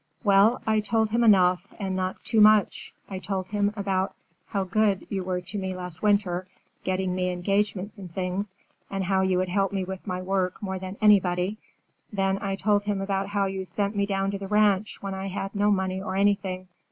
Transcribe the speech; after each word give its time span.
"Well, 0.23 0.63
I 0.65 0.79
told 0.79 1.11
him 1.11 1.23
enough, 1.23 1.67
and 1.77 1.95
not 1.95 2.23
too 2.23 2.41
much. 2.41 2.91
I 3.07 3.19
told 3.19 3.49
him 3.49 3.67
all 3.67 3.79
about 3.81 4.15
how 4.47 4.63
good 4.63 5.05
you 5.11 5.23
were 5.23 5.41
to 5.41 5.59
me 5.59 5.75
last 5.75 6.01
winter, 6.01 6.47
getting 6.83 7.13
me 7.13 7.29
engagements 7.29 7.99
and 7.99 8.11
things, 8.11 8.55
and 8.89 9.03
how 9.03 9.21
you 9.21 9.37
had 9.37 9.49
helped 9.49 9.75
me 9.75 9.83
with 9.83 10.07
my 10.07 10.19
work 10.19 10.59
more 10.59 10.79
than 10.79 10.97
anybody. 11.01 11.59
Then 12.11 12.39
I 12.41 12.55
told 12.55 12.85
him 12.85 12.99
about 12.99 13.27
how 13.27 13.45
you 13.45 13.63
sent 13.63 13.95
me 13.95 14.07
down 14.07 14.31
to 14.31 14.39
the 14.39 14.47
ranch 14.47 15.03
when 15.03 15.13
I 15.13 15.27
had 15.27 15.53
no 15.53 15.69
money 15.69 16.01
or 16.01 16.15
anything." 16.15 16.67